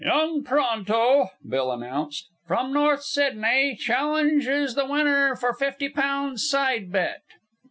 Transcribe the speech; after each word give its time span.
"Young 0.03 0.43
Pronto," 0.43 1.27
Bill 1.47 1.71
announced, 1.71 2.27
"from 2.47 2.73
North 2.73 3.03
Sydney, 3.03 3.75
challenges 3.75 4.73
the 4.73 4.87
winner 4.87 5.35
for 5.35 5.53
fifty 5.53 5.89
pounds 5.89 6.49
side 6.49 6.91
bet." 6.91 7.21